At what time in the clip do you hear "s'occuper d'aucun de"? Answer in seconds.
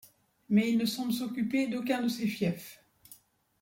1.13-2.07